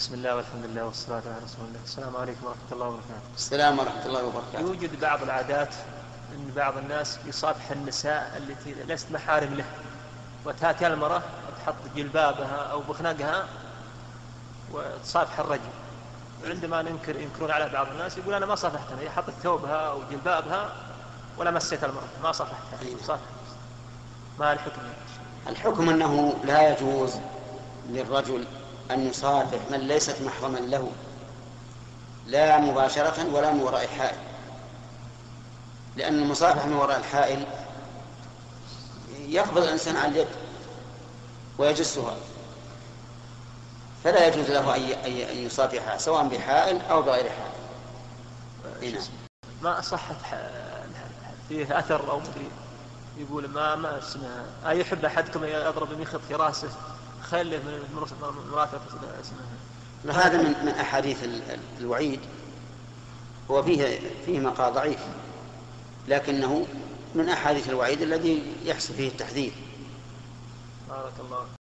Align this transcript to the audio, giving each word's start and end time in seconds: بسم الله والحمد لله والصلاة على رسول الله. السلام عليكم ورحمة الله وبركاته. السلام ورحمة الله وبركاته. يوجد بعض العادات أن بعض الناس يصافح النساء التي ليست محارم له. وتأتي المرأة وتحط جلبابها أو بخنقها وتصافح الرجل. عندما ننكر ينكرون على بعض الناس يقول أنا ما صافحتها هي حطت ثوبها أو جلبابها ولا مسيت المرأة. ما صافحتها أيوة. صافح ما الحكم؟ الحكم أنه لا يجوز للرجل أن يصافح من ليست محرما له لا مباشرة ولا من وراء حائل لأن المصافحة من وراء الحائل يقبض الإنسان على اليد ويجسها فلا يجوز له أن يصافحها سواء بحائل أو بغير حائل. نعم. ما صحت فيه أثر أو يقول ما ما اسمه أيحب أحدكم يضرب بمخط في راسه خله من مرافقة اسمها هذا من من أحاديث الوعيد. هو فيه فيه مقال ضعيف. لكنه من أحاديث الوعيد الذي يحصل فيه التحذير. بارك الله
بسم 0.00 0.14
الله 0.14 0.36
والحمد 0.36 0.64
لله 0.64 0.84
والصلاة 0.84 1.22
على 1.26 1.44
رسول 1.44 1.64
الله. 1.68 1.80
السلام 1.84 2.16
عليكم 2.16 2.46
ورحمة 2.46 2.72
الله 2.72 2.86
وبركاته. 2.86 3.34
السلام 3.34 3.78
ورحمة 3.78 4.06
الله 4.06 4.24
وبركاته. 4.24 4.60
يوجد 4.60 5.00
بعض 5.00 5.22
العادات 5.22 5.74
أن 6.32 6.52
بعض 6.56 6.76
الناس 6.76 7.18
يصافح 7.26 7.70
النساء 7.70 8.36
التي 8.36 8.74
ليست 8.74 9.12
محارم 9.12 9.54
له. 9.54 9.64
وتأتي 10.44 10.86
المرأة 10.86 11.22
وتحط 11.48 11.74
جلبابها 11.96 12.56
أو 12.56 12.80
بخنقها 12.80 13.46
وتصافح 14.72 15.38
الرجل. 15.38 15.70
عندما 16.44 16.82
ننكر 16.82 17.16
ينكرون 17.16 17.50
على 17.50 17.68
بعض 17.68 17.86
الناس 17.86 18.18
يقول 18.18 18.34
أنا 18.34 18.46
ما 18.46 18.54
صافحتها 18.54 19.00
هي 19.00 19.10
حطت 19.10 19.34
ثوبها 19.42 19.76
أو 19.90 20.00
جلبابها 20.10 20.72
ولا 21.38 21.50
مسيت 21.50 21.84
المرأة. 21.84 22.08
ما 22.22 22.32
صافحتها 22.32 22.80
أيوة. 22.82 23.02
صافح 23.02 23.26
ما 24.38 24.52
الحكم؟ 24.52 24.82
الحكم 25.48 25.88
أنه 25.88 26.34
لا 26.44 26.72
يجوز 26.72 27.14
للرجل 27.88 28.46
أن 28.90 29.08
يصافح 29.08 29.58
من 29.70 29.78
ليست 29.78 30.22
محرما 30.22 30.58
له 30.58 30.90
لا 32.26 32.58
مباشرة 32.58 33.34
ولا 33.34 33.52
من 33.52 33.62
وراء 33.62 33.86
حائل 33.86 34.18
لأن 35.96 36.22
المصافحة 36.22 36.66
من 36.66 36.72
وراء 36.72 36.98
الحائل 36.98 37.44
يقبض 39.18 39.62
الإنسان 39.62 39.96
على 39.96 40.08
اليد 40.08 40.28
ويجسها 41.58 42.16
فلا 44.04 44.26
يجوز 44.26 44.50
له 44.50 44.76
أن 45.06 45.12
يصافحها 45.36 45.98
سواء 45.98 46.28
بحائل 46.28 46.80
أو 46.82 47.02
بغير 47.02 47.30
حائل. 47.30 48.92
نعم. 48.94 49.02
ما 49.62 49.80
صحت 49.80 50.16
فيه 51.48 51.78
أثر 51.78 52.10
أو 52.10 52.20
يقول 53.16 53.48
ما 53.48 53.76
ما 53.76 53.98
اسمه 53.98 54.44
أيحب 54.66 55.04
أحدكم 55.04 55.44
يضرب 55.44 55.88
بمخط 55.88 56.20
في 56.28 56.34
راسه 56.34 56.68
خله 57.30 57.58
من 57.58 58.02
مرافقة 58.52 58.80
اسمها 59.20 60.26
هذا 60.26 60.42
من 60.42 60.64
من 60.64 60.68
أحاديث 60.68 61.18
الوعيد. 61.80 62.20
هو 63.50 63.62
فيه 63.62 64.00
فيه 64.26 64.40
مقال 64.40 64.74
ضعيف. 64.74 65.00
لكنه 66.08 66.66
من 67.14 67.28
أحاديث 67.28 67.68
الوعيد 67.68 68.02
الذي 68.02 68.42
يحصل 68.64 68.94
فيه 68.94 69.08
التحذير. 69.08 69.52
بارك 70.88 71.12
الله 71.20 71.59